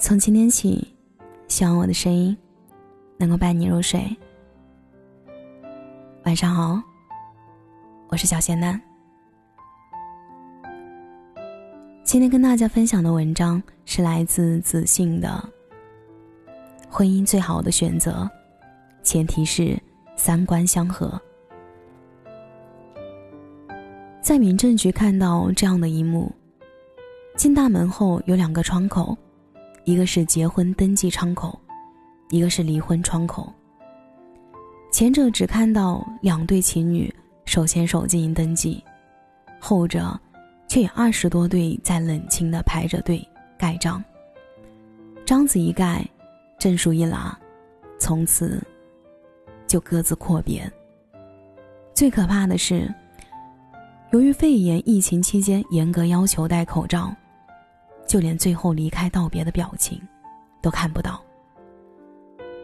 [0.00, 0.94] 从今天起，
[1.48, 2.36] 希望我的声音
[3.16, 4.00] 能够伴你入睡。
[6.24, 6.80] 晚上好，
[8.06, 8.80] 我是小仙丹。
[12.04, 15.28] 今天跟大家分享的文章是来自子信的
[16.88, 18.30] 《婚姻最好的选择，
[19.02, 19.76] 前提是
[20.14, 21.20] 三观相合》。
[24.22, 26.30] 在民政局看到这样的一幕：
[27.36, 29.18] 进大门后有两个窗口，
[29.84, 31.58] 一个是结婚登记窗口，
[32.30, 33.52] 一个是离婚窗口。
[34.90, 37.12] 前者只看到两对情侣
[37.44, 38.82] 手牵手进行登记，
[39.58, 40.18] 后者。
[40.70, 43.26] 却有二十多对在冷清的排着队
[43.58, 44.04] 盖章。
[45.24, 46.06] 章子一盖，
[46.58, 47.34] 证书一拿，
[47.98, 48.62] 从此
[49.66, 50.70] 就各自阔别。
[51.94, 52.86] 最可怕的是，
[54.10, 57.16] 由于肺炎疫情期间严格要求戴口罩，
[58.08, 60.00] 就连最后离开道别的表情
[60.60, 61.22] 都看不到。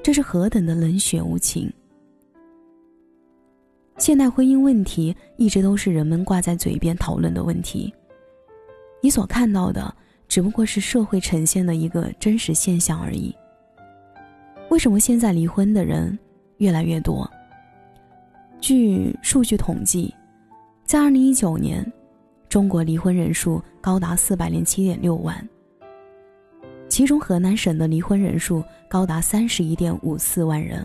[0.03, 1.73] 这是何等的冷血无情！
[3.99, 7.95] 现代婚姻问题一直都是人们挂在嘴边讨论的问题。
[9.01, 9.95] 你所看到的
[10.27, 13.33] 只不过是社会呈现的一个真实现象而已。
[14.71, 16.19] 为什么现在离婚的人
[16.57, 17.31] 越来越多？
[18.61, 20.13] 据数据统计，
[20.85, 21.85] 在二零一九年，
[22.49, 25.49] 中国离婚人数高达四百零七点六万，
[26.89, 30.85] 其中河南省的离婚人数高达三十一点五四万人。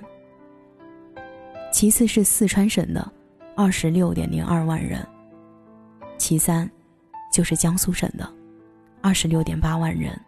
[1.71, 3.11] 其次是四川省的，
[3.55, 5.05] 二十六点零二万人。
[6.17, 6.69] 其三，
[7.31, 8.27] 就是江苏省的，
[9.01, 10.19] 二十六点八万人。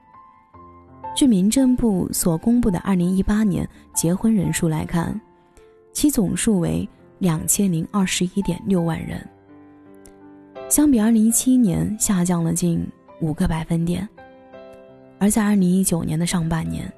[1.16, 5.20] 据民政部所公布的二零一八年结婚人数来看，
[5.92, 6.88] 其总数为
[7.18, 9.28] 两千零二十一点六万人，
[10.72, 12.82] 相比二零一七年下降了近
[13.20, 14.08] 五个百分点。
[15.20, 16.90] 而在二零一九年的上半年，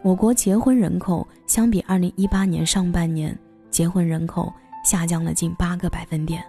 [0.00, 3.38] 我国结婚人口相比二零一八年上半年。
[3.70, 4.50] 结婚人口
[4.84, 6.42] 下降了近八个百分点，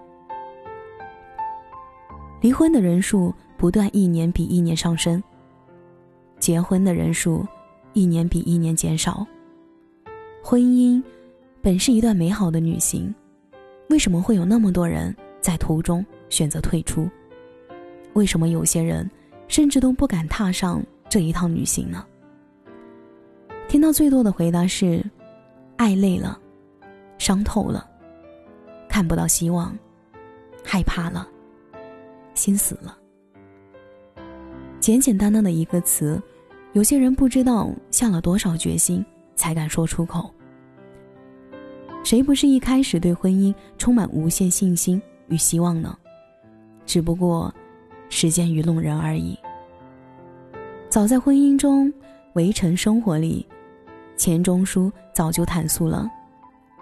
[2.40, 5.22] 离婚的人数不断一年比一年上升，
[6.40, 7.46] 结婚的人数
[7.94, 9.26] 一年比一年减少。
[10.44, 11.04] 婚姻
[11.64, 13.14] 本是一段美好的旅行，
[13.90, 17.10] 为什么会有那么多人在途中选择退出？
[18.12, 19.10] 为什么有些人
[19.48, 22.06] 甚至都不敢踏上这一趟旅行呢？
[23.70, 25.02] 听到最多的回答是：
[25.78, 26.38] 爱累了。
[27.18, 27.90] 伤透了，
[28.90, 29.74] 看不到希望，
[30.62, 31.26] 害怕了，
[32.34, 32.98] 心死了。
[34.82, 36.22] 简简单单的一个词，
[36.74, 39.04] 有些人不知道下了多少决心
[39.38, 40.30] 才敢说出口。
[42.04, 45.98] 谁不是一开始对婚姻充满无限信心与希望呢？
[46.86, 47.54] 只不过，
[48.10, 49.38] 时间愚弄人而已。
[50.90, 51.92] 早在婚姻中，
[52.34, 53.46] 围城生活里，
[54.16, 56.10] 钱钟书早就坦诉了。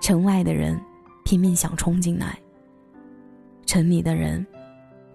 [0.01, 0.79] 城外的人
[1.23, 2.37] 拼命想冲进来，
[3.65, 4.45] 城里的人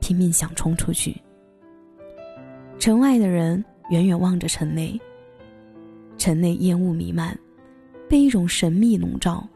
[0.01, 1.21] 拼命想冲出去。
[2.79, 4.99] 城外的人远远望着城内，
[6.17, 7.39] 城内烟雾弥漫，
[8.09, 9.47] 被一种神秘笼罩。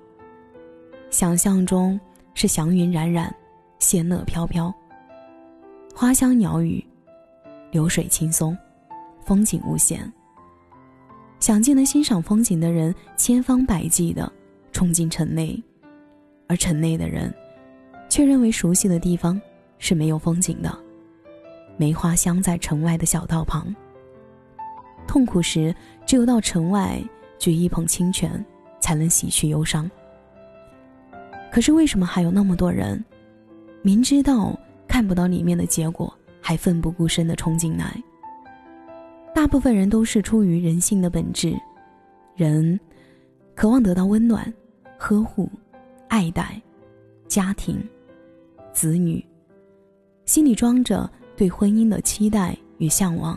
[1.10, 1.98] 想象中
[2.34, 3.34] 是祥云冉冉，
[3.78, 4.74] 仙乐飘飘，
[6.02, 6.84] 花香鸟语，
[7.70, 8.58] 流水轻松，
[9.24, 10.12] 风景无限。
[11.38, 14.28] 想进来欣赏风景的人，千方百计的。
[14.72, 15.62] 冲进城内，
[16.48, 17.32] 而城内的人
[18.08, 19.40] 却认为熟悉的地方
[19.78, 20.76] 是没有风景的。
[21.76, 23.72] 梅花香在城外的小道旁。
[25.06, 25.72] 痛苦时，
[26.04, 27.00] 只有到城外
[27.38, 28.44] 举一捧清泉，
[28.80, 29.88] 才能洗去忧伤。
[31.52, 33.04] 可是为什么还有那么多人，
[33.82, 34.58] 明知道
[35.02, 38.00] 看不到里面的结果，还奋不顾身的冲进来？
[39.34, 41.58] 大部分人都是出于人性的本质，
[42.36, 42.78] 人
[43.56, 44.54] 渴望得到温暖。
[44.96, 45.50] 呵护、
[46.06, 46.62] 爱戴、
[47.26, 47.76] 家庭、
[48.72, 49.20] 子女，
[50.24, 53.36] 心里装着对婚姻的期待与向往，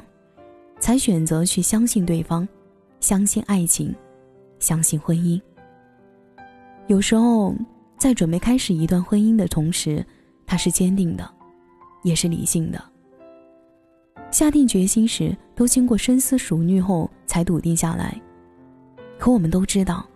[0.80, 2.48] 才选择去相信对方，
[3.00, 3.92] 相信爱情，
[4.60, 5.42] 相信婚姻。
[6.86, 7.56] 有时候，
[7.98, 10.06] 在准备开始一段婚姻的同时，
[10.46, 11.28] 他是坚定的，
[12.06, 12.82] 也是理性的。
[14.32, 18.22] 下定决心时，都经过深思熟虑后才笃定下来。
[19.18, 20.08] 可我们都知道。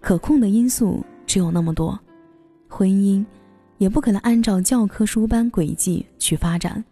[0.00, 1.96] 可控的因素只有那么多，
[2.68, 3.24] 婚姻
[3.78, 6.84] 也不可能按照教科书般轨迹去发展，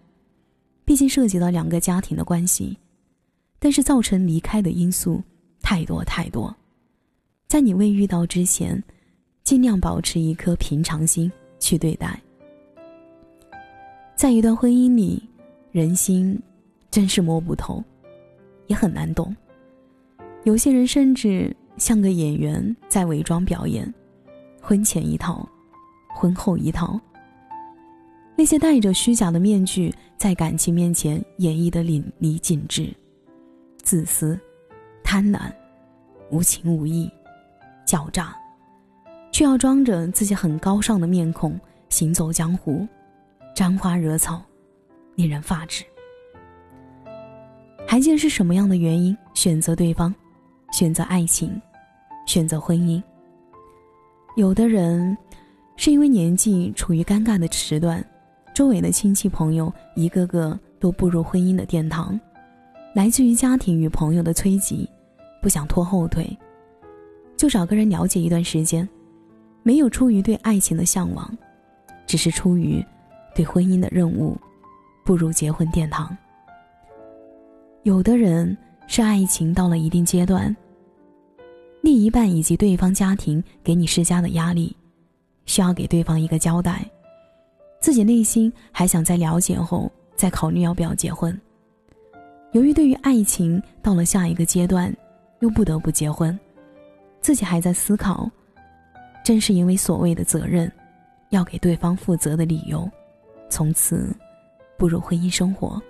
[0.85, 2.79] 毕竟涉及到两个家庭的关系。
[3.59, 5.21] 但是造成离开的因素
[5.61, 6.55] 太多太多，
[7.49, 8.81] 在你未遇到之前，
[9.43, 12.23] 尽量保持一颗平常心去对待。
[14.21, 15.27] 在一段婚姻里，
[15.73, 16.39] 人心
[16.91, 17.83] 真是摸不透，
[18.67, 19.35] 也很难懂。
[20.45, 23.95] 有些人甚至像个演员在伪装表演，
[24.61, 25.49] 婚前一套，
[26.15, 27.01] 婚后一套。
[28.37, 32.95] 那些戴着虚假的面具，在感情面前演绎的淋漓尽致，
[33.79, 34.39] 自私、
[35.03, 35.51] 贪婪、
[36.31, 37.11] 无情无义、
[37.87, 38.37] 狡诈，
[39.33, 41.59] 却要装着自己很高尚的面孔
[41.89, 42.87] 行走江湖，
[43.55, 44.43] 沾花惹草，
[45.15, 45.85] 令人发指。
[47.87, 50.15] 还见是什么样的原因选择对方，
[50.73, 51.61] 选择爱情，
[52.27, 53.03] 选择婚姻？
[54.37, 55.17] 有的人
[55.77, 58.05] 是因为年纪处于尴尬的时段，
[58.55, 62.19] 周围的亲戚朋友一个个都步入婚姻的殿堂，
[62.95, 64.89] 来自于家庭与朋友的催急，
[65.43, 66.25] 不想拖后腿，
[67.37, 68.89] 就找个人了解一段时间，
[69.65, 71.29] 没有出于对爱情的向往，
[72.07, 72.85] 只是出于
[73.35, 74.37] 对婚姻的任务，
[75.05, 76.17] 步入结婚殿堂。
[77.83, 78.57] 有的人
[78.87, 80.55] 是爱情到了一定阶段，
[81.81, 84.77] 另一半以及对方家庭给你施加的压力，
[85.47, 86.85] 需要给对方一个交代，
[87.81, 91.39] 自己内心还想在了解后再考虑要不要结婚。
[92.53, 94.95] 由于对于爱情到了下一个阶段，
[95.39, 96.39] 又不得不结婚，
[97.23, 98.29] 自己还在思考，
[99.25, 100.71] 正是因为所谓的责任，
[101.31, 102.87] 要给对方负责的理由，
[103.51, 104.17] 从此
[104.79, 105.81] 步入婚姻生活。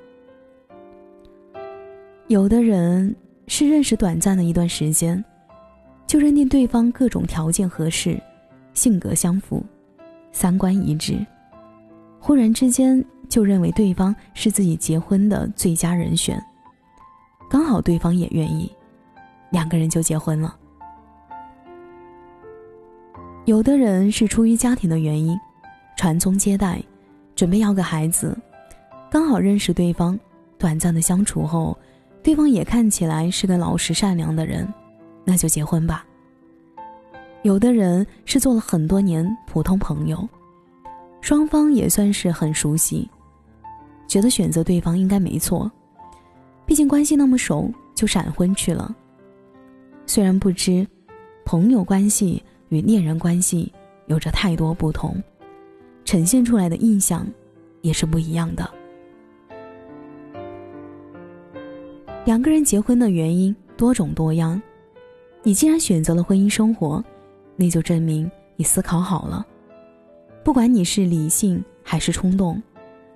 [2.27, 3.15] 有的人
[3.47, 5.23] 是认识短暂的一段时间，
[6.07, 8.21] 就认定对方各种条件合适，
[8.75, 9.65] 性格相符，
[10.33, 11.25] 三观一致，
[12.19, 16.41] 忽然之间就认为对方是自己结婚的最佳人选。
[17.49, 18.73] 刚好对方也愿意，
[19.51, 20.57] 两个人就结婚了。
[23.47, 25.37] 有的人是出于家庭的原因，
[25.97, 26.81] 传宗接代，
[27.41, 28.37] 准备要个孩子，
[29.11, 30.21] 刚好认识对方，
[30.59, 31.75] 短暂的相处后。
[32.23, 34.71] 对方也看起来是个老实善良的人，
[35.25, 36.05] 那就结婚吧。
[37.41, 40.29] 有的人是做了很多年普通朋友，
[41.23, 43.09] 双方也算是很熟悉，
[44.07, 45.73] 觉得选择对方应该没错，
[46.67, 48.95] 毕竟关系那么熟，就闪婚去了。
[50.05, 50.87] 虽然不知，
[51.47, 53.73] 朋友关系与恋人关系
[54.09, 55.17] 有着太多不同，
[56.11, 57.25] 呈现出来的印象
[57.83, 58.69] 也是不一样的。
[62.25, 64.61] 两个人结婚的原因多种多样，
[65.45, 67.01] 你既然选择了婚姻生活，
[67.55, 69.47] 那就证明你思考好了。
[70.43, 72.61] 不管你是理性还是冲动，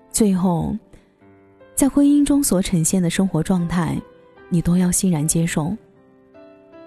[0.08, 0.73] 最后，
[1.75, 4.00] 在婚姻中所呈现的生活状态，
[4.49, 5.76] 你都要欣然接受。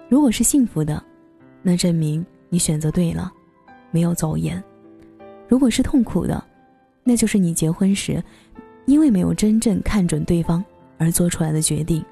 [0.08, 1.04] 如果是幸福的，
[1.60, 3.30] 那证明你选择对了，
[3.90, 4.58] 没有走眼；
[5.48, 6.44] 如果是痛苦的，
[7.02, 8.22] 那就是你结婚时，
[8.86, 10.64] 因为没有真正看准对方。
[11.00, 12.04] 而做出来的决定，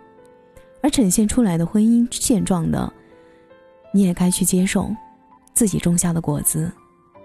[0.80, 2.92] 而呈现出来的婚姻现状的，
[3.92, 4.94] 你也该去接受，
[5.54, 6.70] 自己种下的果子，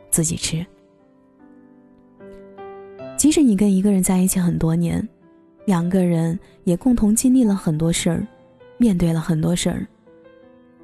[0.10, 0.66] 自己吃。
[3.16, 5.08] 即使你跟一个人在一起很多年，
[5.66, 8.26] 两个人也共同经历了很多事儿，
[8.80, 9.86] 面对了很多事儿，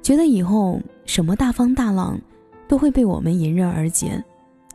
[0.00, 2.16] 觉得以后什么大风大浪，
[2.68, 4.22] 都会被我们迎刃而解，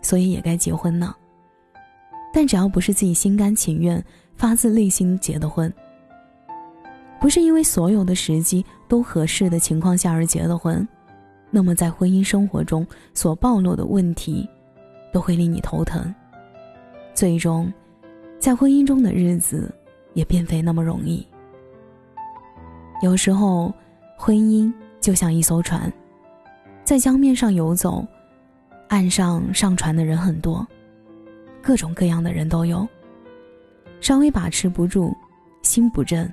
[0.03, 1.15] 所以也该结婚呢。
[2.31, 4.03] 但只要不是自己心甘情愿、
[4.35, 5.73] 发自内心结的婚。
[7.19, 10.85] 不是因为所有的时机都合适的情况下而结的婚，
[11.49, 14.47] 那么在婚姻生活中所暴露的问题，
[15.11, 16.13] 都会令你头疼。
[17.13, 17.71] 最终，
[18.39, 19.73] 在婚姻中的日子
[20.13, 21.25] 也并非那么容易。
[23.01, 23.73] 有时候，
[24.17, 25.91] 婚姻就像一艘船，
[26.83, 28.05] 在江面上游走，
[28.93, 30.63] 岸上上船的人很多，
[31.63, 32.87] 各种各样的人都有。
[33.99, 35.11] 稍微把持不住，
[35.63, 36.31] 心不正。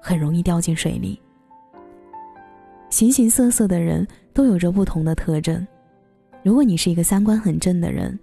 [0.00, 1.18] 很容易掉进水里。
[2.90, 5.64] 形形色色的人都有着不同的特征。
[6.42, 8.18] 如果你是一个三观很正的人，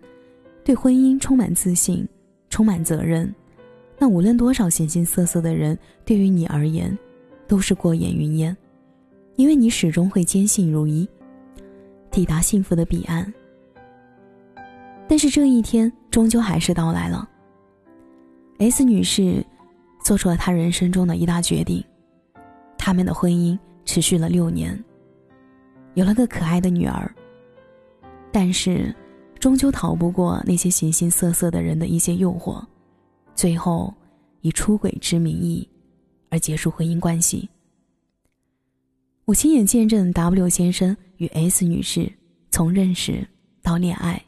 [0.65, 2.05] 对婚姻充满自信、
[2.49, 3.33] 充满责任，
[3.97, 6.95] 那无论多少形形色色的人，对于你而言，
[7.47, 8.55] 都是过眼云烟，
[9.37, 11.07] 因为你始终会坚信如一，
[12.11, 13.33] 抵达幸福的彼岸。
[15.11, 17.27] 但是这一天终究还是到来了。
[18.59, 19.45] S 女士。
[20.03, 21.85] 做出了她人生中的一大决定，
[22.75, 24.83] 他们的婚姻持续了六年，
[25.93, 27.13] 有了个可爱的女儿。
[28.31, 28.91] 但是，
[29.39, 32.65] 终究逃不过那些形形色色的人的一些诱惑，
[33.35, 33.93] 最后
[34.41, 35.69] 以出轨之名义
[36.31, 37.47] 而结束婚姻关系。
[39.25, 42.11] 我亲眼见证 W 先生与 S 女士
[42.49, 43.23] 从认识
[43.61, 44.19] 到恋爱，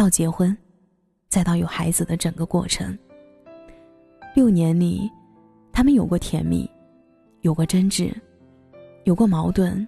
[0.00, 0.56] 到结婚，
[1.28, 2.96] 再到有孩子的整个过程。
[4.34, 5.10] 六年里，
[5.70, 6.66] 他们有过甜蜜，
[7.42, 8.10] 有过争执，
[9.04, 9.86] 有过矛盾，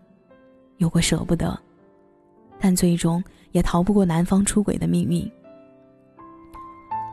[0.76, 1.59] 有过舍不得，
[2.61, 5.33] 但最终也逃不过男方出轨的命运。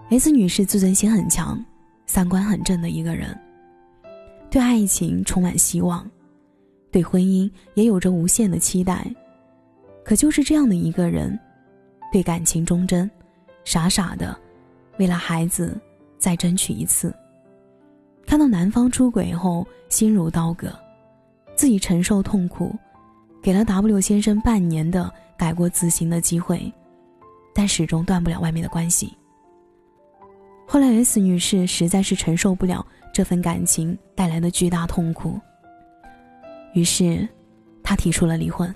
[0.10, 1.58] S 女士自尊心很强，
[2.06, 3.34] 三观很正的一个人，
[4.50, 6.06] 对爱情充满希望，
[6.92, 9.10] 对婚姻也有着无限的期待。
[10.04, 11.40] 可就是这样的一个人，
[12.12, 13.10] 对感情忠贞，
[13.64, 14.38] 傻傻的，
[14.98, 15.80] 为了孩子
[16.18, 17.14] 再争取一次。
[18.26, 20.72] 看到男方出轨后，心如刀割，
[21.56, 22.76] 自己承受痛苦，
[23.42, 26.72] 给了 W 先生半年的改过自新的机会，
[27.54, 29.16] 但始终断不了外面的关系。
[30.68, 35.40] 后来，S 女士实在是承受不了这份感情带来的巨大痛苦，
[36.74, 37.28] 于是，
[37.84, 38.74] 她提出了离婚。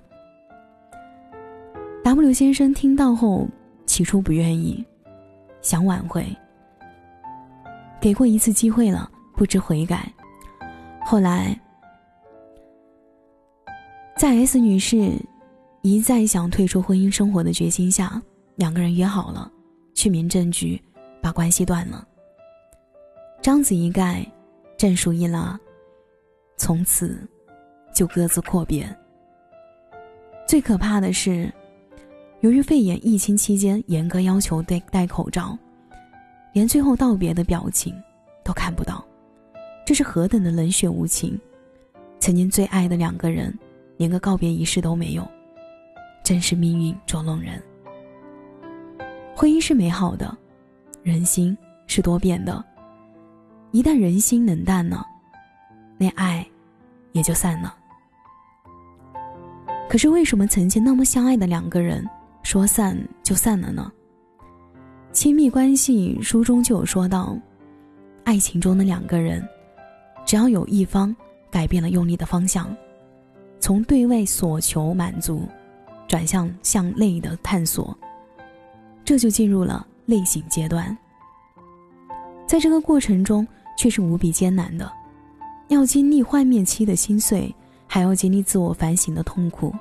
[2.04, 3.48] W 先生听到后，
[3.86, 4.84] 起初不愿意，
[5.62, 6.26] 想挽回，
[8.02, 10.12] 给过一次机会了，不知悔改。
[11.06, 11.58] 后来，
[14.18, 15.14] 在 S 女士
[15.82, 18.22] 一再想退出婚姻生活的决心下，
[18.56, 19.50] 两个人约好了
[19.94, 20.82] 去民政局。
[21.22, 22.06] 把关系断了，
[23.42, 24.30] 章子一盖，
[24.78, 25.58] 证书一拉，
[26.58, 27.26] 从此
[27.96, 28.86] 就各自阔别。
[30.46, 31.50] 最可怕的是，
[32.44, 35.58] 由于肺炎疫情期间严格要求戴戴口罩，
[36.52, 37.96] 连最后道别的表情
[38.44, 39.02] 都看不到，
[39.86, 41.40] 这是何等的冷血无情！
[42.20, 43.58] 曾经最爱的两个人，
[43.96, 45.26] 连个告别仪式都没有，
[46.22, 47.64] 真是命运捉弄人。
[49.34, 50.38] 婚姻是美好的。
[51.02, 51.58] 人心
[51.88, 52.64] 是多变的，
[53.72, 55.06] 一旦人心冷淡了，
[55.98, 56.46] 那爱
[57.14, 57.74] 也就散了。
[59.90, 62.06] 可是为什么曾经那么相爱的两个人，
[62.44, 63.92] 说散就散了呢？
[65.12, 67.36] 亲密关系书中就有说到，
[68.24, 69.44] 爱情中的两个人，
[70.26, 71.16] 只要有一方
[71.50, 72.76] 改变了用力的方向，
[73.60, 75.48] 从对外所求满足，
[76.08, 77.98] 转向向内的探索，
[79.04, 79.88] 这就进入了。
[80.06, 80.98] 类型阶段，
[82.46, 83.48] 在这个过程中
[83.78, 84.92] 却是无比艰难的，
[85.70, 87.56] 要经历幻灭期的心碎，
[87.88, 89.74] 还要经历自我反省的痛苦。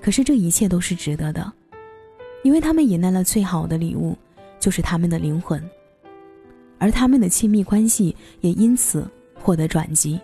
[0.00, 1.52] 可是这一切都是值得的，
[2.42, 4.16] 因为他们迎来了最好的礼物，
[4.58, 5.62] 就是他们的灵魂，
[6.78, 10.20] 而他们的亲密关系也因此获得转机。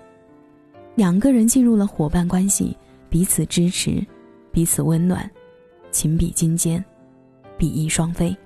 [0.94, 2.76] 两个人进入了伙伴关系，
[3.08, 4.04] 彼此支持，
[4.50, 5.30] 彼此温暖，
[5.92, 6.84] 情比金坚，
[7.56, 8.37] 比翼双飞。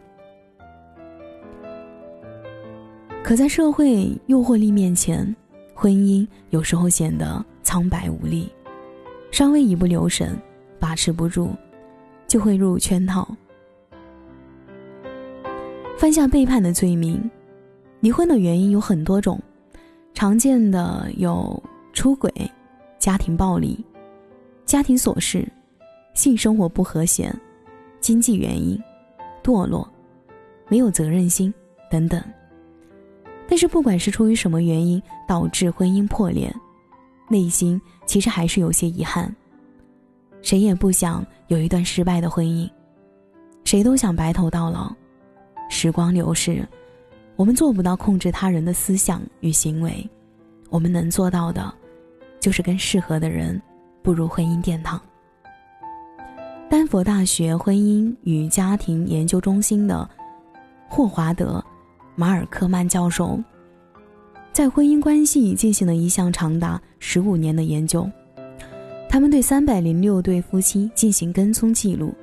[3.23, 5.35] 可在社会诱惑力面前，
[5.73, 8.51] 婚姻有时候显得苍白无力，
[9.31, 10.37] 稍微一不留神，
[10.79, 11.51] 把持不住，
[12.27, 13.27] 就会入圈套，
[16.03, 17.31] 犯下背叛的罪名。
[18.01, 19.41] 离婚的原因有很多种，
[20.15, 22.29] 常见的有出轨、
[22.99, 23.79] 家庭暴力、
[24.67, 25.49] 家庭琐事、
[26.13, 27.33] 性生活不和谐、
[28.01, 28.77] 经济原因、
[29.45, 29.89] 堕落、
[30.67, 31.55] 没有责任心
[31.89, 32.21] 等等。
[33.49, 36.53] 但是，不管是出于什么原因导致婚姻破裂，
[37.31, 39.33] 内心其实还是有些遗憾。
[40.41, 42.69] 谁也不想有一段失败的婚姻，
[43.63, 44.93] 谁都想白头到老。
[45.73, 46.69] 时光流逝，
[47.35, 50.07] 我们做不到控制他人的思想与行为，
[50.69, 51.73] 我们能做到的，
[52.39, 53.61] 就是跟适合的人
[54.03, 55.01] 步入婚姻殿堂。
[56.69, 60.09] 丹佛大学婚姻与家庭研究中心的
[60.89, 61.65] 霍华德。
[62.15, 63.43] 马尔科曼教授
[64.53, 68.09] 在婚姻关系进行了一项长达十五年的研究，
[69.09, 72.15] 他们对三百零六对夫妻进行跟踪记录，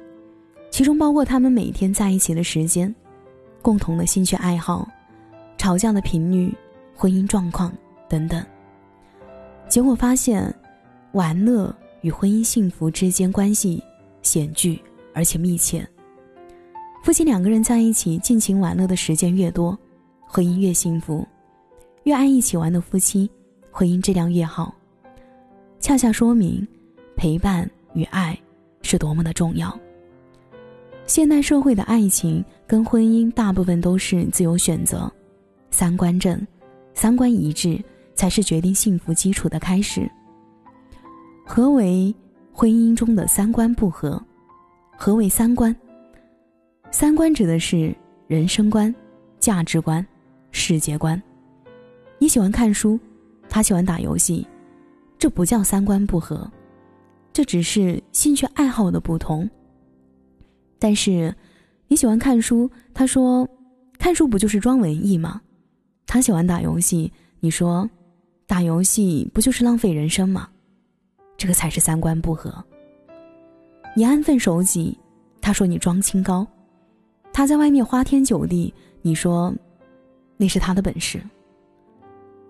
[0.70, 2.94] 其中包括他们每天在一起的时间、
[3.62, 4.88] 共同的兴趣爱好、
[5.58, 6.54] 吵架的频率、
[6.96, 7.72] 婚姻状况
[8.08, 8.44] 等等。
[9.68, 10.54] 结果发现，
[11.12, 13.84] 玩乐与婚姻幸福之间关系
[14.22, 14.70] 显著
[15.13, 15.88] 而且密切。
[17.04, 19.78] 夫妻两个人在一起尽情玩乐的时间越多，
[20.28, 21.25] 婚姻越幸福；
[22.04, 23.30] 越爱一起玩的夫妻，
[23.72, 24.74] 婚姻质量越好。
[25.80, 26.68] 恰恰说明，
[27.16, 28.38] 陪伴与爱
[28.82, 29.78] 是多么的重要。
[31.10, 35.12] 现代社会的爱情跟婚姻大部分都是自由选择，
[35.72, 36.39] 三观正、
[36.94, 40.08] 三观一致才是决定幸福基础的开始。
[41.44, 42.13] 何为
[42.54, 44.24] 婚姻中的三观不合？
[44.96, 45.75] 何为三观？
[46.92, 47.92] 三观指的是
[48.28, 48.94] 人生观、
[49.39, 50.06] 价值观、
[50.51, 51.20] 世界观。
[52.20, 53.00] 你喜欢看书，
[53.50, 54.48] 他喜欢打游戏，
[55.18, 56.48] 这不叫三观不合，
[57.34, 59.50] 这只是兴趣爱好的不同。
[60.80, 61.36] 但是
[61.88, 63.48] 你喜欢看书，他说
[63.98, 65.42] 看书不就是装文艺吗？
[66.08, 67.88] 他喜欢打游戏，你说
[68.48, 70.50] 打游戏不就是浪费人生吗？
[71.38, 72.64] 这个才是三观不合。
[73.96, 74.98] 你安分守己，
[75.42, 76.46] 他说你装清高；
[77.34, 79.54] 他在外面花天酒地，你说
[80.38, 81.22] 那是他的本事。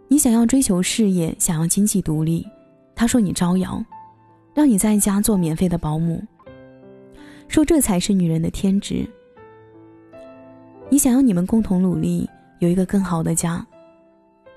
[0.08, 2.46] 你想要追求事业，想要经济独立，
[2.96, 3.84] 他说你招摇，
[4.54, 6.24] 让你在家做免费的保姆，
[7.50, 9.06] 说这才是女人的天职。
[10.90, 12.30] 你想要你们共同努力，
[12.60, 13.68] 有一个更好的家，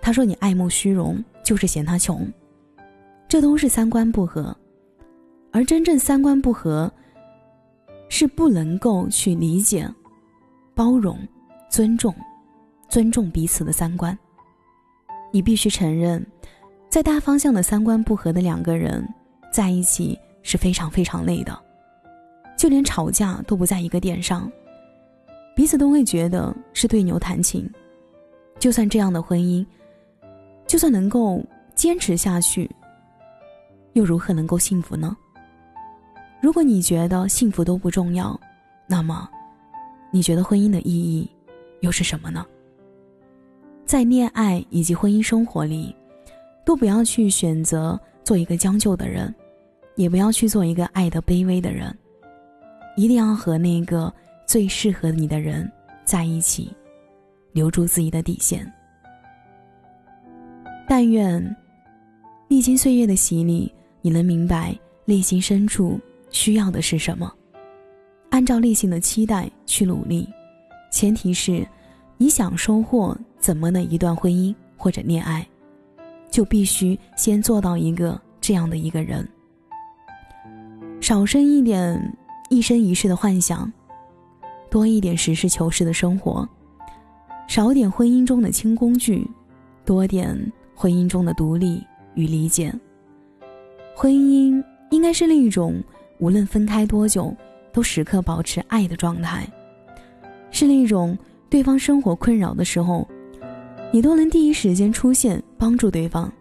[0.00, 1.20] 他说你爱慕虚荣。
[1.44, 2.24] 就是嫌他穷，
[3.26, 4.56] 这都是三观不合，
[5.50, 6.88] 而真正三观不合，
[8.08, 9.92] 是不能够去理解、
[10.72, 11.18] 包容、
[11.68, 12.14] 尊重、
[12.88, 14.16] 尊重彼此的三观。
[15.32, 16.24] 你必须承认，
[16.88, 19.04] 在大方向的三观不合的两个人
[19.52, 21.60] 在一起是非常非常累的，
[22.62, 24.48] 就连吵架都不在一个点上，
[25.56, 27.68] 彼此都会觉得是对牛弹琴。
[28.60, 29.66] 就算这样的婚姻。
[30.64, 32.70] 就算能够坚持下去，
[33.94, 35.16] 又如何能够幸福呢？
[36.40, 38.38] 如果你觉得幸福都不重要，
[38.86, 39.28] 那么，
[40.12, 41.28] 你觉得婚姻的意义
[41.80, 42.46] 又是什么呢？
[43.84, 45.92] 在恋爱以及婚姻生活里，
[46.64, 49.34] 都不要去选择做一个将就的人，
[49.96, 51.92] 也不要去做一个爱的卑微的人，
[52.96, 54.12] 一定要和那个
[54.46, 55.70] 最适合你的人
[56.04, 56.70] 在一起，
[57.52, 58.70] 留住自己的底线。
[60.86, 61.56] 但愿，
[62.48, 63.72] 历经岁月的洗礼，
[64.02, 65.98] 你能明白内心深处
[66.30, 67.32] 需要的是什么，
[68.30, 70.28] 按照内心的期待去努力。
[70.90, 71.66] 前提是，
[72.18, 75.46] 你想收获怎么的一段婚姻或者恋爱，
[76.30, 79.26] 就必须先做到一个这样的一个人。
[81.00, 82.16] 少生一点
[82.52, 83.72] 一生一世的幻想，
[84.68, 86.46] 多一点实事求是的生活，
[87.48, 89.26] 少点婚姻中的轻工具，
[89.86, 90.52] 多点。
[90.74, 91.80] 婚姻中的独立
[92.14, 92.74] 与理解，
[93.94, 95.80] 婚姻应该是另一种
[96.18, 97.32] 无论分开多久
[97.72, 99.46] 都时刻保持爱的状态，
[100.50, 101.16] 是另一种
[101.48, 103.06] 对方生活困扰的时候，
[103.92, 106.32] 你都能第一时间出现帮助对方，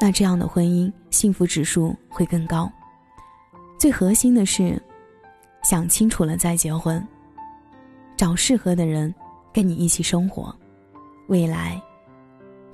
[0.00, 2.68] 那这样的婚姻幸福指数会更高。
[3.78, 4.80] 最核心的是，
[5.62, 7.06] 想清楚了再结婚，
[8.16, 9.14] 找适合的人
[9.52, 10.54] 跟你一起生活，
[11.28, 11.80] 未来。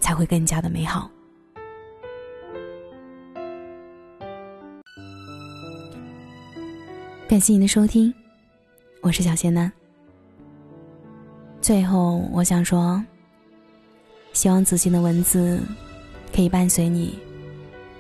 [0.01, 1.11] 才会更加的美好。
[7.27, 8.13] 感谢您的收听，
[9.01, 9.73] 我是小仙男。
[11.63, 13.03] 最后，我想说，
[14.35, 15.59] 希望子欣的文字
[16.37, 17.19] 可以伴随你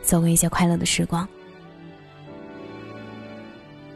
[0.02, 1.26] 走过一些快乐的时光。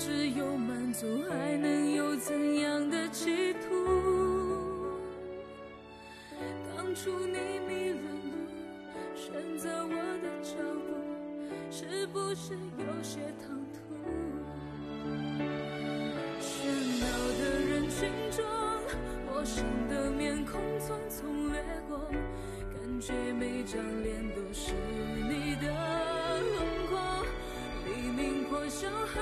[0.00, 3.68] 只有满足，还能有怎样的企图？
[6.74, 7.36] 当初你
[7.68, 8.32] 迷了路，
[9.14, 10.96] 选择我的脚步，
[11.70, 13.78] 是不是有些唐突？
[16.40, 16.48] 喧
[16.98, 17.04] 闹
[17.38, 18.42] 的人群中，
[19.26, 22.00] 陌生的面孔匆匆掠过。
[22.72, 24.72] 感觉每张脸都是
[25.28, 25.68] 你的，
[28.20, 29.16] 明破晓后，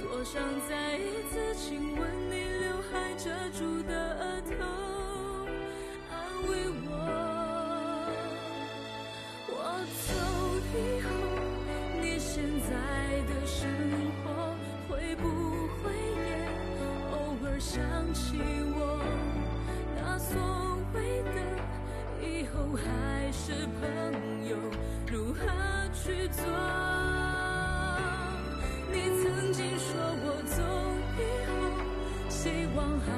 [0.00, 1.00] 多想再一
[1.32, 4.50] 次亲吻你刘海遮住的额头，
[6.08, 6.14] 安
[6.48, 6.50] 慰
[6.86, 6.88] 我。
[9.48, 9.52] 我
[10.06, 10.14] 走
[10.78, 11.10] 以后，
[12.00, 12.30] 你现
[12.70, 12.70] 在
[13.26, 13.58] 的生
[14.22, 14.24] 活
[14.88, 15.26] 会不
[15.82, 15.82] 会
[16.22, 16.46] 也
[17.10, 17.14] 偶
[17.44, 17.82] 尔想
[18.14, 18.38] 起
[18.76, 18.80] 我
[19.96, 20.30] 那所
[20.94, 21.34] 谓的
[22.24, 22.46] 以？
[22.46, 24.56] 后还是朋友，
[25.10, 25.40] 如何
[25.92, 26.42] 去做？
[28.92, 29.88] 你曾经说
[30.22, 30.62] 我走
[31.18, 31.50] 以后，
[32.28, 32.40] 希
[32.76, 33.08] 望还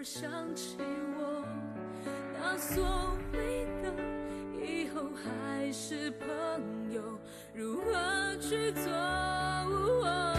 [0.00, 0.78] 而想起
[1.14, 1.44] 我，
[2.32, 2.82] 那所
[3.34, 3.92] 谓的
[4.64, 7.02] 以后还是朋友，
[7.52, 8.90] 如何去做？
[8.90, 10.29] 哦。